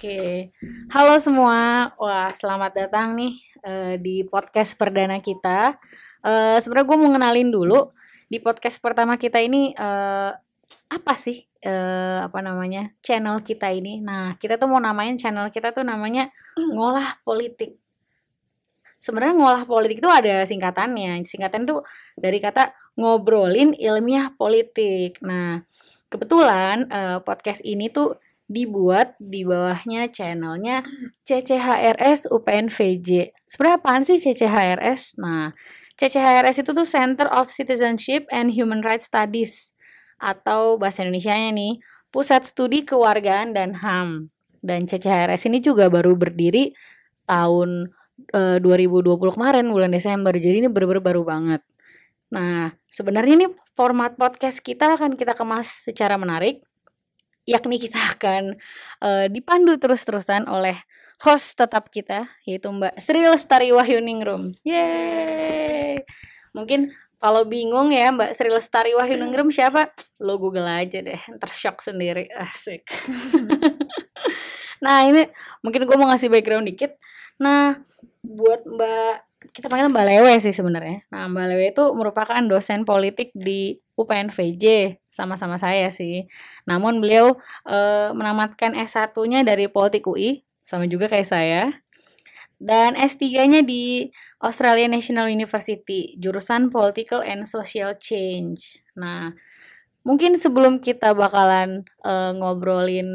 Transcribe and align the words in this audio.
Oke, 0.00 0.48
halo 0.96 1.20
semua. 1.20 1.92
Wah, 2.00 2.32
selamat 2.32 2.72
datang 2.72 3.12
nih 3.20 3.36
uh, 3.60 4.00
di 4.00 4.24
podcast 4.24 4.72
perdana 4.72 5.20
kita. 5.20 5.76
Uh, 6.24 6.56
Sebenarnya 6.56 6.88
gue 6.88 6.96
mau 6.96 7.12
ngenalin 7.12 7.52
dulu 7.52 7.92
di 8.24 8.40
podcast 8.40 8.80
pertama 8.80 9.20
kita 9.20 9.44
ini 9.44 9.76
uh, 9.76 10.32
apa 10.88 11.12
sih 11.12 11.44
uh, 11.68 12.24
apa 12.24 12.40
namanya 12.40 12.96
channel 13.04 13.44
kita 13.44 13.68
ini. 13.76 14.00
Nah, 14.00 14.40
kita 14.40 14.56
tuh 14.56 14.72
mau 14.72 14.80
namain 14.80 15.20
channel 15.20 15.52
kita 15.52 15.76
tuh 15.76 15.84
namanya 15.84 16.32
ngolah 16.56 17.20
politik. 17.20 17.76
Sebenarnya 18.96 19.36
ngolah 19.36 19.68
politik 19.68 20.00
itu 20.00 20.08
ada 20.08 20.48
singkatannya. 20.48 21.28
Singkatan 21.28 21.68
tuh 21.68 21.84
dari 22.16 22.40
kata 22.40 22.72
ngobrolin 22.96 23.76
ilmiah 23.76 24.32
politik. 24.32 25.20
Nah, 25.20 25.60
kebetulan 26.08 26.88
uh, 26.88 27.20
podcast 27.20 27.60
ini 27.68 27.92
tuh 27.92 28.16
dibuat 28.50 29.14
di 29.22 29.46
bawahnya 29.46 30.10
channelnya 30.10 30.82
CCHRS 31.22 32.26
UPNVJ. 32.26 33.30
Sebenarnya 33.46 33.78
apaan 33.78 34.02
sih 34.02 34.18
CCHRS? 34.18 35.22
Nah, 35.22 35.54
CCHRS 35.94 36.66
itu 36.66 36.74
tuh 36.74 36.82
Center 36.82 37.30
of 37.30 37.54
Citizenship 37.54 38.26
and 38.34 38.50
Human 38.50 38.82
Rights 38.82 39.06
Studies 39.06 39.70
atau 40.18 40.74
bahasa 40.82 41.06
Indonesia-nya 41.06 41.54
nih, 41.54 41.78
Pusat 42.10 42.42
Studi 42.50 42.82
Kewargaan 42.82 43.54
dan 43.54 43.78
HAM. 43.78 44.34
Dan 44.60 44.90
CCHRS 44.90 45.46
ini 45.46 45.62
juga 45.62 45.86
baru 45.86 46.18
berdiri 46.18 46.74
tahun 47.24 47.94
e, 48.34 48.58
eh, 48.58 48.58
2020 48.60 49.16
kemarin 49.32 49.64
bulan 49.70 49.94
Desember. 49.94 50.34
Jadi 50.34 50.66
ini 50.66 50.68
bener-bener 50.68 51.00
baru 51.00 51.22
banget. 51.22 51.62
Nah, 52.34 52.74
sebenarnya 52.90 53.34
ini 53.40 53.46
format 53.78 54.18
podcast 54.18 54.60
kita 54.60 54.98
akan 54.98 55.16
kita 55.16 55.32
kemas 55.32 55.88
secara 55.88 56.20
menarik 56.20 56.60
yakni 57.50 57.82
kita 57.82 57.98
akan 58.14 58.54
uh, 59.02 59.26
dipandu 59.26 59.74
terus-terusan 59.74 60.46
oleh 60.46 60.78
host 61.18 61.58
tetap 61.58 61.90
kita 61.90 62.30
yaitu 62.46 62.70
Mbak 62.70 62.94
Sri 63.02 63.26
Lestari 63.26 63.74
Wahyuningrum. 63.74 64.54
Yeay. 64.62 65.98
Mungkin 66.54 66.94
kalau 67.18 67.44
bingung 67.44 67.90
ya 67.90 68.14
Mbak 68.14 68.32
Sri 68.38 68.48
Lestari 68.48 68.94
Wahyuningrum 68.94 69.50
siapa? 69.50 69.90
Lo 70.22 70.38
Google 70.38 70.70
aja 70.70 71.02
deh, 71.02 71.20
ntar 71.36 71.50
shock 71.50 71.82
sendiri. 71.82 72.30
Asik. 72.32 72.86
nah 74.84 75.04
ini 75.04 75.26
mungkin 75.60 75.84
gue 75.84 75.96
mau 75.98 76.08
ngasih 76.08 76.30
background 76.30 76.70
dikit. 76.70 76.94
Nah 77.42 77.82
buat 78.22 78.62
Mbak 78.64 79.29
kita 79.48 79.72
panggil 79.72 79.88
Mbak 79.88 80.04
Lewe 80.04 80.32
sih 80.44 80.52
sebenarnya. 80.52 81.00
Nah, 81.08 81.24
Mbak 81.32 81.46
Lewe 81.48 81.64
itu 81.72 81.84
merupakan 81.96 82.40
dosen 82.44 82.84
politik 82.84 83.32
di 83.32 83.80
UPNVJ 83.96 84.96
sama-sama 85.08 85.56
saya 85.56 85.88
sih. 85.88 86.28
Namun 86.68 87.00
beliau 87.00 87.40
e, 87.64 87.78
menamatkan 88.12 88.76
S1-nya 88.76 89.40
dari 89.40 89.72
Politik 89.72 90.04
UI 90.04 90.44
sama 90.60 90.84
juga 90.84 91.08
kayak 91.08 91.28
saya. 91.28 91.62
Dan 92.60 92.92
S3-nya 92.92 93.64
di 93.64 94.12
Australian 94.44 94.92
National 94.92 95.32
University, 95.32 96.20
jurusan 96.20 96.68
Political 96.68 97.24
and 97.24 97.48
Social 97.48 97.96
Change. 97.96 98.84
Nah, 99.00 99.32
mungkin 100.04 100.36
sebelum 100.36 100.84
kita 100.84 101.16
bakalan 101.16 101.88
e, 102.04 102.12
ngobrolin 102.36 103.08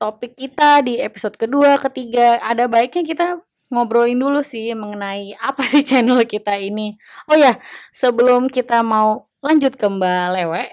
topik 0.00 0.32
kita 0.32 0.80
di 0.80 0.96
episode 1.04 1.36
kedua, 1.36 1.76
ketiga, 1.76 2.40
ada 2.40 2.64
baiknya 2.64 3.04
kita 3.04 3.26
ngobrolin 3.74 4.16
dulu 4.16 4.40
sih 4.46 4.72
mengenai 4.72 5.34
apa 5.42 5.66
sih 5.66 5.82
channel 5.82 6.22
kita 6.24 6.54
ini. 6.56 6.94
Oh 7.26 7.36
ya, 7.36 7.58
sebelum 7.90 8.46
kita 8.46 8.80
mau 8.86 9.26
lanjut 9.42 9.74
ke 9.74 9.86
Mbak 9.86 10.26
Lewe, 10.38 10.54
uh, 10.54 10.64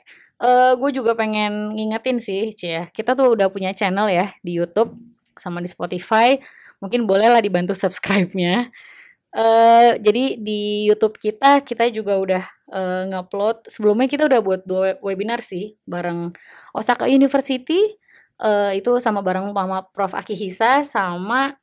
eh, 0.45 0.71
gue 0.77 0.89
juga 0.93 1.17
pengen 1.17 1.75
ngingetin 1.75 2.17
sih, 2.21 2.53
Cia. 2.53 2.87
Kita 2.93 3.17
tuh 3.17 3.33
udah 3.33 3.49
punya 3.49 3.73
channel 3.73 4.07
ya 4.07 4.31
di 4.45 4.55
YouTube 4.55 4.93
sama 5.35 5.59
di 5.59 5.67
Spotify. 5.67 6.37
Mungkin 6.79 7.05
bolehlah 7.09 7.41
dibantu 7.41 7.73
subscribe-nya. 7.77 8.69
Uh, 9.31 9.95
jadi 10.03 10.35
di 10.35 10.91
YouTube 10.91 11.15
kita 11.15 11.63
kita 11.63 11.87
juga 11.89 12.19
udah 12.19 12.43
uh, 12.71 13.03
ngupload. 13.09 13.69
Sebelumnya 13.71 14.07
kita 14.11 14.27
udah 14.27 14.39
buat 14.43 14.61
dua 14.67 14.99
webinar 14.99 15.39
sih 15.39 15.79
bareng 15.87 16.35
Osaka 16.75 17.07
University 17.07 17.95
uh, 18.41 18.71
itu 18.75 18.97
sama 18.99 19.21
bareng 19.23 19.53
sama 19.53 19.87
Prof 19.93 20.13
Akihisa 20.17 20.83
sama 20.83 21.55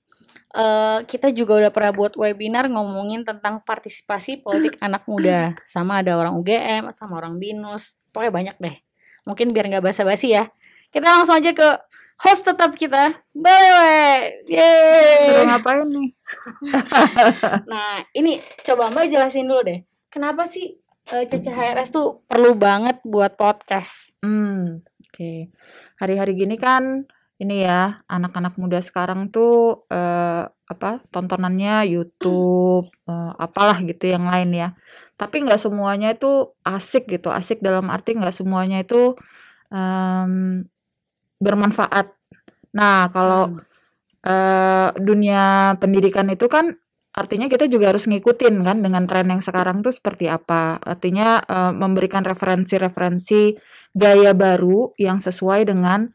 uh, 0.55 1.05
kita 1.05 1.33
juga 1.35 1.61
udah 1.65 1.71
pernah 1.73 1.93
buat 1.93 2.13
webinar 2.15 2.69
ngomongin 2.71 3.25
tentang 3.27 3.61
partisipasi 3.65 4.41
politik 4.45 4.79
anak 4.87 5.05
muda. 5.05 5.57
Sama 5.69 6.01
ada 6.01 6.17
orang 6.17 6.37
UGM 6.39 6.93
sama 6.95 7.21
orang 7.21 7.37
binus. 7.37 7.97
Pokoknya 8.15 8.33
banyak 8.33 8.57
deh. 8.61 8.77
Mungkin 9.29 9.53
biar 9.53 9.69
nggak 9.69 9.85
basa-basi 9.85 10.33
ya. 10.33 10.49
Kita 10.89 11.05
langsung 11.05 11.37
aja 11.37 11.53
ke 11.53 11.69
host 12.19 12.43
tetap 12.43 12.75
kita 12.75 13.15
Balewe 13.31 14.43
Yeay. 14.49 15.45
Ngapain 15.47 15.87
nih? 15.87 16.09
Nah 17.71 18.05
ini 18.13 18.41
coba 18.65 18.93
mbak 18.93 19.09
jelasin 19.09 19.49
dulu 19.49 19.65
deh. 19.65 19.81
Kenapa 20.09 20.49
sih 20.49 20.77
uh, 21.13 21.23
eh, 21.23 21.25
CCHRS 21.29 21.93
tuh 21.93 22.25
perlu 22.25 22.57
banget 22.57 23.01
buat 23.05 23.37
podcast? 23.37 24.17
Hmm 24.25 24.85
oke. 25.09 25.17
Okay. 25.17 25.39
hari-hari 25.99 26.39
gini 26.39 26.55
kan 26.61 27.09
ini 27.39 27.63
ya, 27.63 28.03
anak-anak 28.11 28.59
muda 28.59 28.83
sekarang 28.83 29.31
tuh, 29.31 29.87
uh, 29.95 30.51
apa, 30.51 31.07
tontonannya 31.15 31.87
YouTube, 31.87 32.91
uh, 33.07 33.33
apalah 33.39 33.79
gitu 33.87 34.11
yang 34.11 34.27
lain 34.27 34.51
ya. 34.53 34.69
Tapi 35.15 35.47
nggak 35.47 35.63
semuanya 35.63 36.15
itu 36.15 36.51
asik 36.67 37.07
gitu, 37.07 37.31
asik 37.31 37.63
dalam 37.63 37.95
arti 37.95 38.19
nggak 38.19 38.35
semuanya 38.35 38.83
itu, 38.83 39.15
um, 39.71 40.67
bermanfaat. 41.39 42.11
Nah, 42.75 43.07
kalau, 43.15 43.63
uh, 44.27 44.91
dunia 44.99 45.79
pendidikan 45.79 46.27
itu 46.35 46.51
kan 46.51 46.75
artinya 47.15 47.47
kita 47.51 47.67
juga 47.71 47.91
harus 47.95 48.07
ngikutin 48.11 48.63
kan 48.67 48.79
dengan 48.83 49.07
tren 49.07 49.31
yang 49.31 49.43
sekarang 49.43 49.83
tuh 49.87 49.95
seperti 49.95 50.27
apa. 50.27 50.83
Artinya, 50.83 51.39
uh, 51.47 51.71
memberikan 51.71 52.27
referensi-referensi 52.27 53.55
gaya 53.95 54.35
baru 54.35 54.91
yang 54.99 55.23
sesuai 55.23 55.71
dengan 55.71 56.11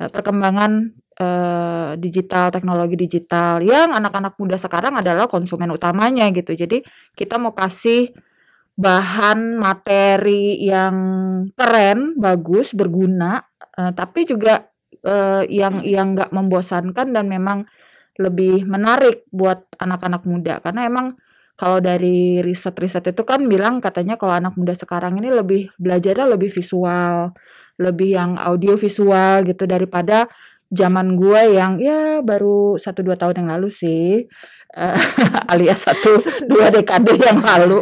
uh, 0.00 0.10
perkembangan 0.12 0.92
uh, 1.20 1.90
digital, 1.96 2.52
teknologi 2.52 2.96
digital 2.96 3.60
yang 3.64 3.92
anak-anak 3.96 4.36
muda 4.36 4.56
sekarang 4.60 4.96
adalah 5.00 5.26
konsumen 5.26 5.72
utamanya 5.72 6.28
gitu. 6.32 6.52
Jadi 6.52 6.84
kita 7.16 7.40
mau 7.40 7.56
kasih 7.56 8.12
bahan 8.76 9.56
materi 9.56 10.60
yang 10.60 10.96
keren, 11.56 12.20
bagus, 12.20 12.76
berguna, 12.76 13.40
uh, 13.80 13.92
tapi 13.96 14.28
juga 14.28 14.68
uh, 15.04 15.42
yang 15.48 15.80
yang 15.80 16.12
nggak 16.12 16.30
membosankan 16.32 17.16
dan 17.16 17.24
memang 17.26 17.64
lebih 18.16 18.64
menarik 18.64 19.28
buat 19.28 19.68
anak-anak 19.76 20.24
muda 20.24 20.60
karena 20.64 20.88
emang 20.88 21.20
kalau 21.56 21.80
dari 21.80 22.44
riset-riset 22.44 23.16
itu 23.16 23.22
kan 23.24 23.40
bilang 23.48 23.80
katanya 23.80 24.20
kalau 24.20 24.36
anak 24.36 24.52
muda 24.60 24.76
sekarang 24.76 25.16
ini 25.16 25.32
lebih 25.32 25.72
belajarnya 25.80 26.28
lebih 26.36 26.52
visual, 26.52 27.32
lebih 27.80 28.12
yang 28.12 28.36
audio 28.36 28.76
visual 28.76 29.40
gitu 29.48 29.64
daripada 29.64 30.28
zaman 30.68 31.16
gue 31.16 31.56
yang 31.56 31.80
ya 31.80 32.20
baru 32.20 32.76
satu 32.76 33.00
dua 33.00 33.16
tahun 33.16 33.44
yang 33.44 33.48
lalu 33.56 33.68
sih. 33.72 34.28
Uh, 34.76 34.92
alias 35.56 35.88
satu 35.88 36.20
dua 36.44 36.68
dekade 36.68 37.16
yang 37.16 37.40
lalu. 37.40 37.80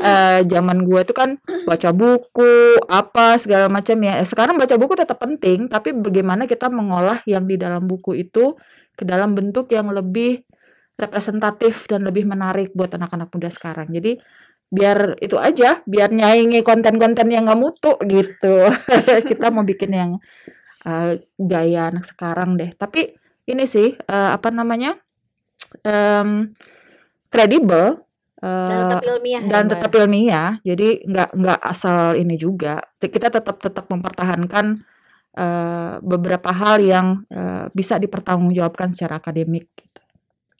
Uh, 0.00 0.40
zaman 0.48 0.80
gue 0.80 1.04
itu 1.04 1.12
kan 1.12 1.36
baca 1.68 1.92
buku 1.92 2.80
apa 2.88 3.36
segala 3.36 3.68
macam 3.68 4.00
ya. 4.00 4.24
Sekarang 4.24 4.56
baca 4.56 4.72
buku 4.80 4.96
tetap 4.96 5.20
penting 5.20 5.68
tapi 5.68 5.92
bagaimana 5.92 6.48
kita 6.48 6.72
mengolah 6.72 7.20
yang 7.28 7.44
di 7.44 7.60
dalam 7.60 7.84
buku 7.84 8.24
itu 8.24 8.56
ke 8.96 9.04
dalam 9.04 9.36
bentuk 9.36 9.68
yang 9.68 9.92
lebih 9.92 10.40
representatif 10.96 11.88
dan 11.88 12.04
lebih 12.04 12.28
menarik 12.28 12.70
buat 12.76 12.92
anak-anak 12.94 13.32
muda 13.32 13.50
sekarang. 13.50 13.88
Jadi 13.90 14.20
biar 14.72 15.20
itu 15.20 15.36
aja, 15.36 15.84
biar 15.84 16.08
nyaingi 16.08 16.64
konten-konten 16.64 17.28
yang 17.28 17.44
nggak 17.44 17.60
mutu 17.60 17.92
gitu. 18.08 18.72
Kita 19.28 19.52
mau 19.52 19.64
bikin 19.64 19.92
yang 19.92 20.10
uh, 20.88 21.12
gaya 21.36 21.92
anak 21.92 22.08
sekarang 22.08 22.56
deh. 22.56 22.72
Tapi 22.72 23.12
ini 23.48 23.64
sih 23.66 23.92
uh, 23.92 24.30
apa 24.32 24.48
namanya 24.54 24.96
kredibel 27.32 28.04
um, 28.38 28.44
uh, 28.44 28.68
dan 28.68 28.76
tetap 28.86 29.02
ilmiah 29.08 29.42
dan 29.42 29.64
ya, 29.64 29.70
tetap 29.72 29.90
ilmiah. 29.96 30.50
Jadi 30.64 30.88
nggak 31.04 31.30
nggak 31.36 31.60
asal 31.60 32.16
ini 32.16 32.36
juga. 32.40 32.80
Kita 32.96 33.28
tetap 33.28 33.56
tetap 33.60 33.88
mempertahankan 33.88 34.76
uh, 35.36 35.94
beberapa 36.00 36.50
hal 36.52 36.80
yang 36.80 37.06
uh, 37.32 37.68
bisa 37.72 37.96
dipertanggungjawabkan 38.00 38.92
secara 38.92 39.20
akademik. 39.20 39.68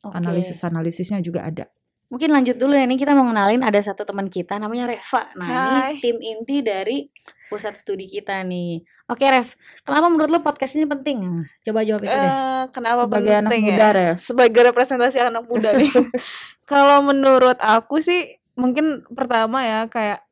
Okay. 0.03 0.19
Analisis-analisisnya 0.19 1.23
juga 1.23 1.47
ada. 1.47 1.71
Mungkin 2.13 2.29
lanjut 2.29 2.61
dulu 2.61 2.77
ya, 2.77 2.85
ini 2.85 3.01
kita 3.01 3.17
mau 3.17 3.25
kenalin 3.25 3.65
ada 3.65 3.81
satu 3.81 4.05
teman 4.05 4.29
kita 4.29 4.61
namanya 4.61 4.91
Reva. 4.91 5.33
Nah, 5.33 5.49
Hai. 5.49 5.97
ini 5.97 6.05
tim 6.05 6.17
inti 6.21 6.61
dari 6.61 7.09
pusat 7.49 7.73
studi 7.79 8.05
kita 8.05 8.45
nih. 8.45 8.85
Oke, 9.09 9.29
Rev. 9.29 9.49
Kenapa 9.85 10.07
menurut 10.13 10.31
lo 10.33 10.41
podcast 10.41 10.77
ini 10.77 10.85
penting? 10.85 11.45
Coba 11.65 11.85
jawab 11.85 12.05
itu 12.05 12.13
deh. 12.13 12.33
Uh, 12.33 12.65
kenapa 12.73 13.05
Sebagai 13.09 13.33
penting 13.33 13.45
anak 13.45 13.53
ya? 13.53 13.65
muda, 13.65 13.87
Rev. 13.93 14.17
Sebagai 14.21 14.63
representasi 14.73 15.19
anak 15.21 15.45
muda 15.45 15.71
nih. 15.77 15.93
Kalau 16.71 16.99
menurut 17.05 17.57
aku 17.61 18.01
sih 18.01 18.41
mungkin 18.57 19.05
pertama 19.13 19.65
ya 19.65 19.89
kayak 19.89 20.25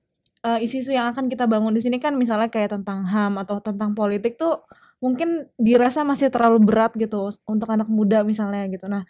uh, 0.44 0.58
isu-isu 0.60 0.92
yang 0.92 1.12
akan 1.12 1.28
kita 1.28 1.44
bangun 1.44 1.72
di 1.72 1.80
sini 1.84 1.96
kan 2.00 2.16
misalnya 2.16 2.48
kayak 2.48 2.76
tentang 2.76 3.04
HAM 3.04 3.40
atau 3.40 3.60
tentang 3.60 3.92
politik 3.96 4.36
tuh 4.36 4.64
mungkin 5.00 5.48
dirasa 5.56 6.04
masih 6.04 6.28
terlalu 6.28 6.60
berat 6.60 6.92
gitu 6.96 7.32
untuk 7.48 7.68
anak 7.72 7.88
muda 7.88 8.20
misalnya 8.20 8.68
gitu. 8.68 8.84
Nah, 8.88 9.04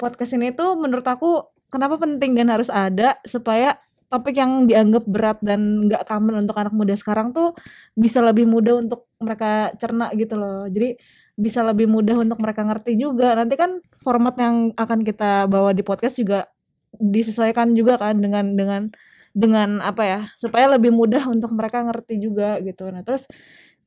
podcast 0.00 0.32
ini 0.32 0.56
tuh 0.56 0.80
menurut 0.80 1.04
aku 1.04 1.44
kenapa 1.68 2.00
penting 2.00 2.32
dan 2.32 2.48
harus 2.48 2.72
ada 2.72 3.20
supaya 3.28 3.76
topik 4.10 4.34
yang 4.34 4.66
dianggap 4.66 5.06
berat 5.06 5.38
dan 5.38 5.86
nggak 5.86 6.02
common 6.08 6.42
untuk 6.42 6.58
anak 6.58 6.74
muda 6.74 6.98
sekarang 6.98 7.30
tuh 7.30 7.54
bisa 7.94 8.18
lebih 8.18 8.48
mudah 8.48 8.82
untuk 8.82 9.06
mereka 9.22 9.70
cerna 9.78 10.10
gitu 10.18 10.34
loh. 10.34 10.66
Jadi 10.66 10.98
bisa 11.38 11.62
lebih 11.62 11.86
mudah 11.86 12.18
untuk 12.18 12.42
mereka 12.42 12.66
ngerti 12.66 12.98
juga. 12.98 13.38
Nanti 13.38 13.54
kan 13.54 13.78
format 14.02 14.34
yang 14.40 14.74
akan 14.74 15.06
kita 15.06 15.46
bawa 15.46 15.70
di 15.70 15.86
podcast 15.86 16.18
juga 16.18 16.50
disesuaikan 16.98 17.70
juga 17.78 17.94
kan 18.02 18.18
dengan 18.18 18.58
dengan 18.58 18.82
dengan 19.30 19.78
apa 19.78 20.02
ya 20.02 20.20
supaya 20.34 20.66
lebih 20.74 20.90
mudah 20.90 21.30
untuk 21.30 21.54
mereka 21.54 21.86
ngerti 21.86 22.18
juga 22.18 22.58
gitu. 22.66 22.90
Nah 22.90 23.06
terus 23.06 23.30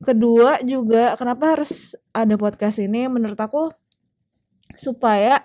kedua 0.00 0.56
juga 0.64 1.20
kenapa 1.20 1.52
harus 1.52 1.92
ada 2.16 2.32
podcast 2.40 2.80
ini 2.80 3.12
menurut 3.12 3.36
aku 3.36 3.68
supaya 4.74 5.44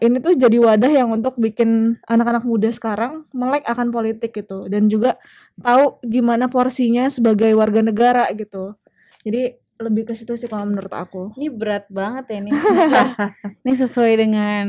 ini 0.00 0.18
tuh 0.22 0.34
jadi 0.34 0.56
wadah 0.58 0.92
yang 0.92 1.10
untuk 1.10 1.36
bikin 1.36 1.98
anak-anak 2.06 2.46
muda 2.46 2.70
sekarang 2.70 3.26
melek 3.34 3.66
akan 3.66 3.90
politik 3.90 4.34
gitu 4.34 4.66
dan 4.70 4.86
juga 4.86 5.18
tahu 5.60 5.98
gimana 6.04 6.46
porsinya 6.46 7.10
sebagai 7.10 7.50
warga 7.54 7.82
negara 7.82 8.30
gitu. 8.34 8.74
Jadi 9.24 9.58
lebih 9.80 10.06
ke 10.06 10.14
situ 10.14 10.38
sih 10.38 10.46
kalau 10.46 10.64
menurut 10.66 10.92
aku. 10.94 11.34
Ini 11.34 11.50
berat 11.50 11.90
banget 11.90 12.24
ya 12.30 12.36
ini. 12.40 12.50
ini 13.66 13.72
sesuai 13.74 14.12
dengan 14.14 14.66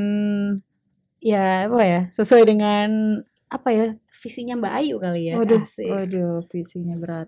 ya 1.22 1.70
apa 1.70 1.84
ya? 1.86 2.02
Sesuai 2.12 2.44
dengan 2.44 3.22
apa 3.48 3.70
ya? 3.70 3.88
Visinya 4.26 4.58
Mbak 4.58 4.74
Ayu 4.82 4.96
kali 4.98 5.22
ya. 5.30 5.36
Waduh, 5.38 5.62
Asik. 5.62 5.90
waduh, 5.90 6.42
visinya 6.50 6.96
berat. 6.98 7.28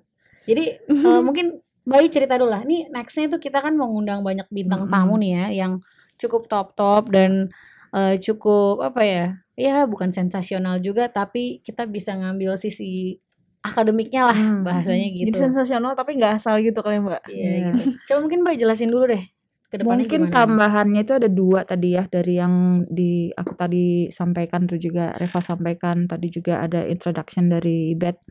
Jadi 0.49 0.81
eh, 0.89 1.21
mungkin 1.21 1.61
Mbak 1.85 1.97
Ayu 2.01 2.09
cerita 2.09 2.33
dulu 2.41 2.49
lah. 2.49 2.65
Nih 2.65 2.89
nextnya 2.89 3.29
tuh 3.29 3.41
kita 3.41 3.61
kan 3.61 3.77
mengundang 3.77 4.25
banyak 4.25 4.49
bintang 4.49 4.89
Mm-mm. 4.89 4.93
tamu 4.93 5.15
nih 5.21 5.31
ya 5.31 5.45
yang 5.65 5.73
cukup 6.17 6.49
top-top 6.49 7.13
dan 7.13 7.53
eh, 7.93 8.15
cukup 8.19 8.81
apa 8.83 9.01
ya? 9.03 9.25
Ya 9.57 9.85
bukan 9.89 10.13
sensasional 10.13 10.77
juga 10.79 11.09
tapi 11.09 11.59
kita 11.61 11.89
bisa 11.89 12.13
ngambil 12.13 12.55
sisi 12.57 13.17
akademiknya 13.65 14.29
lah 14.29 14.37
Hmm. 14.37 14.61
bahasanya 14.63 15.07
gitu. 15.11 15.23
Jadi 15.27 15.49
sensasional 15.49 15.91
tapi 15.97 16.15
nggak 16.15 16.39
asal 16.39 16.55
gitu 16.61 16.79
kali 16.79 17.01
Mbak. 17.01 17.21
Iya 17.27 17.35
Iya. 17.35 17.69
gitu. 17.73 17.81
Coba 18.05 18.19
mungkin 18.23 18.39
Mbak 18.45 18.55
jelasin 18.61 18.89
dulu 18.89 19.05
deh 19.09 19.23
ke 19.67 19.75
depannya 19.75 20.07
Mungkin 20.07 20.21
gimana. 20.29 20.31
tambahannya 20.31 21.01
itu 21.03 21.13
ada 21.17 21.27
dua 21.27 21.59
tadi 21.67 21.89
ya 21.99 22.07
dari 22.07 22.33
yang 22.39 22.53
di 22.87 23.27
aku 23.33 23.51
tadi 23.57 24.07
sampaikan 24.07 24.63
terus 24.63 24.79
juga 24.79 25.11
Reva 25.19 25.41
sampaikan 25.43 26.07
tadi 26.07 26.27
juga 26.31 26.63
ada 26.63 26.87
introduction 26.87 27.51
dari 27.51 27.91
Beth. 27.97 28.21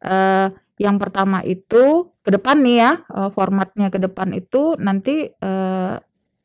Eh 0.00 0.48
yang 0.78 0.96
pertama 0.96 1.42
itu 1.42 2.14
ke 2.22 2.30
depan 2.30 2.62
nih 2.62 2.76
ya 2.78 2.90
eh, 3.02 3.30
formatnya 3.34 3.90
ke 3.90 3.98
depan 3.98 4.30
itu 4.32 4.78
nanti 4.78 5.26
eh, 5.28 5.94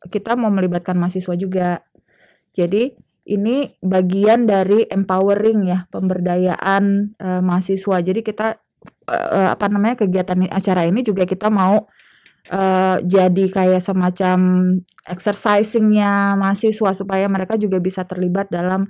kita 0.03 0.35
mau 0.35 0.51
melibatkan 0.51 0.97
mahasiswa 0.99 1.37
juga. 1.37 1.79
Jadi 2.53 2.93
ini 3.23 3.71
bagian 3.79 4.45
dari 4.45 4.83
empowering 4.85 5.59
ya 5.67 5.79
pemberdayaan 5.89 7.15
eh, 7.17 7.41
mahasiswa. 7.41 7.97
Jadi 8.03 8.21
kita 8.21 8.57
eh, 9.09 9.49
apa 9.51 9.65
namanya 9.71 10.05
kegiatan 10.05 10.47
acara 10.51 10.85
ini 10.85 11.01
juga 11.01 11.23
kita 11.25 11.47
mau 11.49 11.87
eh, 12.51 12.97
jadi 13.03 13.45
kayak 13.49 13.81
semacam 13.81 14.39
exercisingnya 15.07 16.35
mahasiswa 16.39 16.91
supaya 16.95 17.25
mereka 17.27 17.55
juga 17.59 17.79
bisa 17.79 18.03
terlibat 18.03 18.51
dalam 18.51 18.87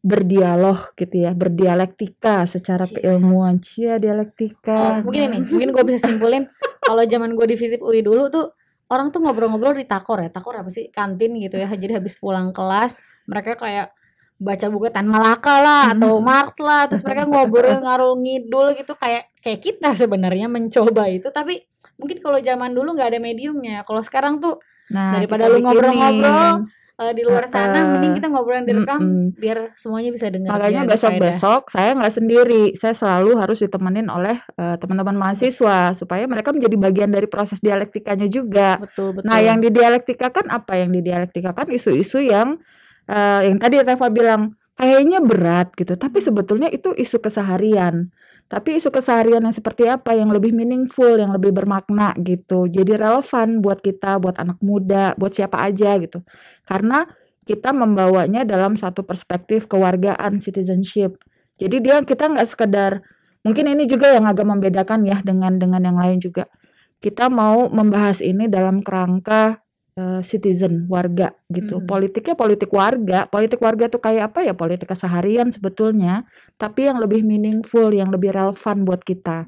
berdialog 0.00 0.96
gitu 0.96 1.28
ya 1.28 1.36
berdialektika 1.36 2.48
secara 2.48 2.88
Cie. 2.88 3.04
keilmuan 3.04 3.60
cia 3.60 3.96
Oh, 3.96 3.98
dialektika 4.00 5.04
mungkin 5.04 5.28
ini, 5.28 5.38
mungkin 5.44 5.68
gue 5.76 5.84
bisa 5.92 6.08
simpulin 6.08 6.48
kalau 6.80 7.04
zaman 7.04 7.36
gue 7.36 7.46
di 7.52 7.56
Visip 7.60 7.84
UI 7.84 8.00
dulu 8.00 8.32
tuh 8.32 8.56
orang 8.90 9.14
tuh 9.14 9.22
ngobrol-ngobrol 9.22 9.78
di 9.78 9.86
takor 9.86 10.18
ya, 10.20 10.28
takor 10.28 10.58
apa 10.58 10.68
sih? 10.68 10.90
Kantin 10.90 11.38
gitu 11.38 11.56
ya. 11.56 11.70
Jadi 11.70 11.96
habis 11.96 12.18
pulang 12.18 12.50
kelas 12.50 12.98
mereka 13.30 13.54
kayak 13.56 13.94
baca 14.40 14.66
buku 14.72 14.88
Tan 14.90 15.06
Malaka 15.06 15.60
lah 15.60 15.82
atau 15.94 16.18
Marx 16.18 16.56
lah, 16.58 16.88
terus 16.88 17.04
mereka 17.04 17.28
ngobrol 17.28 17.76
ngarul 17.84 18.18
ngidul 18.18 18.74
gitu. 18.74 18.92
Kayak 18.98 19.30
kayak 19.38 19.60
kita 19.62 19.94
sebenarnya 19.94 20.50
mencoba 20.50 21.06
itu, 21.06 21.30
tapi 21.30 21.62
mungkin 22.00 22.18
kalau 22.18 22.42
zaman 22.42 22.74
dulu 22.74 22.98
nggak 22.98 23.16
ada 23.16 23.20
mediumnya. 23.22 23.86
Kalau 23.86 24.02
sekarang 24.02 24.42
tuh 24.42 24.58
nah 24.90 25.14
daripada 25.14 25.46
lu 25.46 25.62
ngobrol-ngobrol, 25.62 26.66
eh, 27.00 27.12
di 27.16 27.22
luar 27.24 27.48
sana, 27.48 27.80
Heeh. 27.80 27.90
mending 27.96 28.12
kita 28.20 28.28
ngobrol 28.28 28.60
yang 28.60 28.68
direkam 28.68 28.98
Mm-mm. 29.00 29.26
biar 29.40 29.72
semuanya 29.74 30.10
bisa 30.12 30.28
dengar. 30.28 30.52
Makanya 30.52 30.82
besok-besok 30.84 31.72
saya 31.72 31.96
nggak 31.96 32.14
sendiri, 32.14 32.62
saya 32.76 32.92
selalu 32.92 33.40
harus 33.40 33.58
ditemenin 33.64 34.06
oleh 34.12 34.36
eh, 34.60 34.76
teman-teman 34.76 35.16
mahasiswa 35.16 35.96
supaya 35.96 36.28
mereka 36.28 36.52
menjadi 36.52 36.76
bagian 36.76 37.10
dari 37.10 37.24
proses 37.24 37.64
dialektikanya 37.64 38.28
juga. 38.28 38.76
Betul 38.76 39.16
betul. 39.16 39.26
Nah, 39.32 39.40
yang 39.40 39.58
didialektikakan 39.64 40.52
apa? 40.52 40.76
Yang 40.76 41.00
didialektikakan 41.00 41.66
isu-isu 41.72 42.20
yang 42.20 42.60
eh, 43.08 43.40
yang 43.48 43.56
tadi 43.56 43.80
Reva 43.80 44.06
bilang 44.12 44.60
kayaknya 44.76 45.20
berat 45.20 45.72
gitu, 45.76 45.96
tapi 45.96 46.20
sebetulnya 46.20 46.68
itu 46.68 46.92
isu 46.92 47.20
keseharian. 47.20 48.12
Tapi 48.50 48.82
isu 48.82 48.90
keseharian 48.90 49.46
yang 49.46 49.54
seperti 49.54 49.86
apa 49.86 50.10
yang 50.10 50.34
lebih 50.34 50.50
meaningful, 50.50 51.14
yang 51.14 51.30
lebih 51.30 51.54
bermakna 51.54 52.10
gitu. 52.18 52.66
Jadi 52.66 52.98
relevan 52.98 53.62
buat 53.62 53.78
kita, 53.78 54.18
buat 54.18 54.42
anak 54.42 54.58
muda, 54.58 55.14
buat 55.14 55.30
siapa 55.30 55.62
aja 55.62 55.94
gitu. 56.02 56.26
Karena 56.66 57.06
kita 57.46 57.70
membawanya 57.70 58.42
dalam 58.42 58.74
satu 58.74 59.06
perspektif 59.06 59.70
kewargaan 59.70 60.42
citizenship. 60.42 61.22
Jadi 61.62 61.78
dia 61.78 62.02
kita 62.02 62.26
nggak 62.26 62.48
sekedar 62.50 63.06
mungkin 63.46 63.70
ini 63.70 63.86
juga 63.86 64.10
yang 64.10 64.26
agak 64.26 64.44
membedakan 64.44 65.06
ya 65.06 65.22
dengan 65.22 65.54
dengan 65.62 65.86
yang 65.86 65.98
lain 66.02 66.18
juga. 66.18 66.50
Kita 66.98 67.30
mau 67.30 67.70
membahas 67.70 68.18
ini 68.18 68.50
dalam 68.50 68.82
kerangka 68.82 69.62
eh, 69.96 70.20
citizen 70.22 70.86
warga 70.86 71.34
gitu. 71.50 71.82
Mhm. 71.82 71.86
Politiknya 71.86 72.34
politik 72.38 72.70
warga. 72.70 73.26
Politik 73.26 73.60
warga 73.62 73.90
tuh 73.90 74.02
kayak 74.02 74.34
apa 74.34 74.46
ya? 74.46 74.54
Politik 74.54 74.90
keseharian 74.90 75.50
sebetulnya, 75.50 76.28
tapi 76.58 76.86
yang 76.86 76.98
lebih 77.02 77.26
meaningful, 77.26 77.90
yang 77.90 78.10
lebih 78.10 78.34
relevan 78.34 78.86
buat 78.86 79.02
kita. 79.02 79.46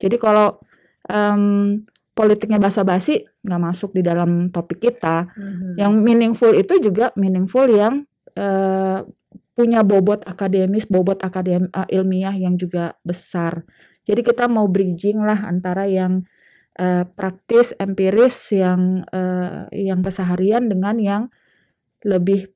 Jadi 0.00 0.16
kalau 0.18 0.58
em, 1.08 1.82
politiknya 2.12 2.60
basa-basi 2.60 3.24
nggak 3.44 3.62
masuk 3.62 3.96
di 3.96 4.02
dalam 4.04 4.52
topik 4.52 4.78
kita. 4.80 5.28
Mhm. 5.32 5.80
Yang 5.80 5.92
meaningful 6.00 6.52
itu 6.52 6.74
juga 6.80 7.10
meaningful 7.16 7.68
yang 7.68 8.04
eh, 8.32 9.00
punya 9.52 9.84
bobot 9.84 10.24
akademis, 10.24 10.88
bobot 10.88 11.20
akadem 11.20 11.68
eh, 11.68 11.88
ilmiah 11.96 12.32
yang 12.32 12.56
juga 12.56 12.96
besar. 13.04 13.64
Jadi 14.02 14.20
kita 14.26 14.50
mau 14.50 14.66
bridging 14.66 15.22
lah 15.22 15.46
antara 15.46 15.86
yang 15.86 16.26
eh, 16.78 17.04
praktis, 17.04 17.76
empiris, 17.76 18.52
yang 18.54 19.04
eh, 19.10 19.68
yang 19.72 20.00
keseharian 20.00 20.68
dengan 20.68 20.96
yang 21.00 21.22
lebih 22.02 22.50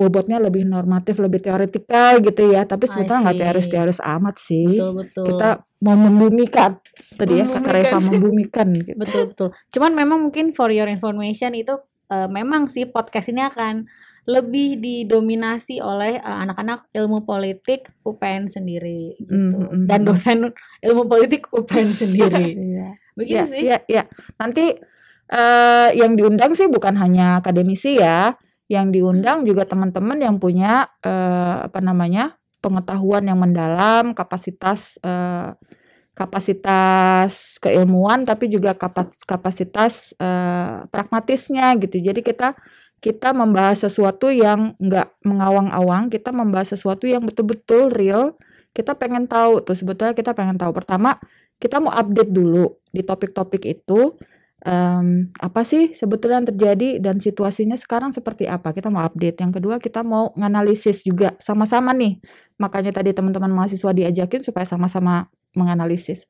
bobotnya 0.00 0.40
lebih 0.40 0.64
normatif, 0.64 1.20
lebih 1.20 1.44
teoretikal 1.44 2.24
gitu 2.24 2.48
ya. 2.48 2.64
Tapi 2.64 2.88
sebetulnya 2.88 3.28
nggak 3.28 3.40
teoris-teoris 3.44 4.00
amat 4.00 4.36
sih. 4.40 4.80
betul 4.80 4.92
betul. 4.96 5.24
Kita 5.28 5.48
mau 5.84 5.96
membumikan 5.96 6.80
tadi 7.20 7.40
ya 7.40 7.44
kata 7.48 7.68
Reva 7.68 7.98
Membumikan. 8.00 8.68
gitu. 8.80 8.96
Betul 8.96 9.22
betul. 9.32 9.48
Cuman 9.76 9.92
memang 9.92 10.18
mungkin 10.24 10.56
for 10.56 10.72
your 10.72 10.88
information 10.88 11.52
itu 11.52 11.76
eh, 12.08 12.28
memang 12.32 12.72
sih 12.72 12.88
podcast 12.88 13.28
ini 13.28 13.44
akan 13.44 13.84
lebih 14.28 14.80
didominasi 14.80 15.80
oleh 15.80 16.20
eh, 16.20 16.38
anak-anak 16.48 16.88
ilmu 16.96 17.24
politik 17.28 17.92
UPN 18.04 18.48
sendiri 18.48 19.16
gitu. 19.20 19.36
Mm, 19.36 19.52
mm, 19.52 19.84
Dan 19.84 20.00
dosen 20.04 20.52
ilmu 20.80 21.04
politik 21.08 21.48
UPN 21.52 21.88
sendiri. 21.92 22.48
Iya. 22.70 22.88
Begitu 23.20 23.36
Ya, 23.36 23.44
sih. 23.44 23.62
ya, 23.68 23.78
ya. 23.84 24.02
Nanti 24.40 24.72
eh, 25.30 25.88
yang 26.00 26.16
diundang 26.16 26.56
sih 26.56 26.66
bukan 26.72 26.96
hanya 26.96 27.44
akademisi 27.44 28.00
ya, 28.00 28.34
yang 28.72 28.88
diundang 28.90 29.44
juga 29.44 29.68
teman-teman 29.68 30.16
yang 30.18 30.36
punya 30.40 30.88
eh, 31.04 31.56
apa 31.68 31.78
namanya 31.84 32.40
pengetahuan 32.64 33.28
yang 33.28 33.36
mendalam, 33.36 34.16
kapasitas 34.16 34.96
eh, 35.04 35.52
kapasitas 36.14 37.56
keilmuan, 37.62 38.26
tapi 38.28 38.50
juga 38.50 38.74
kapas- 38.76 39.24
kapasitas 39.24 40.12
eh, 40.20 40.84
pragmatisnya 40.90 41.76
gitu. 41.80 42.00
Jadi 42.02 42.20
kita 42.24 42.56
kita 43.00 43.32
membahas 43.32 43.88
sesuatu 43.88 44.28
yang 44.28 44.76
nggak 44.76 45.24
mengawang-awang, 45.24 46.12
kita 46.12 46.30
membahas 46.36 46.76
sesuatu 46.76 47.08
yang 47.08 47.24
betul-betul 47.24 47.88
real. 47.92 48.36
Kita 48.76 48.94
pengen 48.94 49.26
tahu 49.26 49.64
tuh 49.66 49.74
sebetulnya 49.74 50.14
kita 50.14 50.30
pengen 50.36 50.54
tahu. 50.60 50.70
Pertama, 50.76 51.16
kita 51.60 51.76
mau 51.78 51.92
update 51.92 52.32
dulu 52.32 52.80
di 52.88 53.04
topik-topik 53.04 53.62
itu 53.68 54.16
em, 54.64 55.28
apa 55.36 55.60
sih 55.64 55.92
sebetulnya 55.92 56.40
yang 56.40 56.48
terjadi 56.48 56.88
dan 57.00 57.20
situasinya 57.20 57.76
sekarang 57.76 58.16
seperti 58.16 58.48
apa. 58.48 58.72
Kita 58.72 58.88
mau 58.88 59.04
update. 59.04 59.44
Yang 59.44 59.52
kedua 59.60 59.76
kita 59.76 60.00
mau 60.00 60.32
nganalisis 60.36 61.04
juga 61.04 61.36
sama-sama 61.40 61.92
nih. 61.92 62.20
Makanya 62.56 62.96
tadi 62.96 63.12
teman-teman 63.12 63.52
mahasiswa 63.52 63.92
diajakin 63.92 64.40
supaya 64.40 64.64
sama-sama 64.64 65.28
menganalisis. 65.52 66.24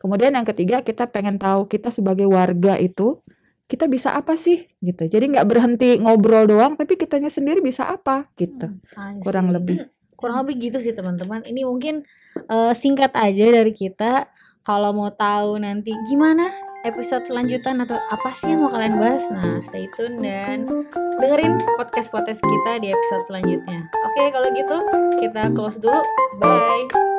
Kemudian 0.00 0.32
yang 0.32 0.48
ketiga 0.48 0.80
kita 0.80 1.04
pengen 1.12 1.36
tahu 1.36 1.68
kita 1.68 1.92
sebagai 1.92 2.24
warga 2.24 2.80
itu 2.80 3.20
kita 3.68 3.86
bisa 3.86 4.16
apa 4.16 4.34
sih 4.34 4.66
gitu. 4.80 5.06
Jadi 5.06 5.36
nggak 5.36 5.46
berhenti 5.46 6.00
ngobrol 6.00 6.48
doang 6.48 6.74
tapi 6.74 6.96
kitanya 6.96 7.28
sendiri 7.28 7.60
bisa 7.62 7.86
apa 7.86 8.26
gitu. 8.40 8.72
I 8.96 9.20
kurang 9.20 9.52
lebih. 9.52 9.92
Kurang 10.16 10.42
lebih 10.44 10.72
gitu 10.72 10.80
sih 10.80 10.96
teman-teman. 10.96 11.44
Ini 11.44 11.68
mungkin 11.68 12.02
eh, 12.48 12.72
singkat 12.74 13.12
aja 13.12 13.46
dari 13.60 13.72
kita 13.76 14.26
Kalau 14.60 14.92
mau 14.92 15.08
tahu 15.08 15.56
nanti 15.56 15.96
gimana 16.04 16.52
episode 16.84 17.24
selanjutan 17.24 17.80
atau 17.80 17.96
apa 18.12 18.28
sih 18.36 18.52
yang 18.52 18.60
mau 18.60 18.68
kalian 18.68 18.96
bahas, 19.00 19.24
nah 19.32 19.56
stay 19.56 19.88
tune 19.96 20.20
dan 20.20 20.68
dengerin 21.16 21.64
podcast-podcast 21.80 22.44
kita 22.44 22.72
di 22.84 22.92
episode 22.92 23.24
selanjutnya. 23.32 23.88
Oke, 23.88 24.22
kalau 24.28 24.48
gitu 24.52 24.76
kita 25.24 25.48
close 25.56 25.80
dulu. 25.80 26.00
Bye. 26.36 27.09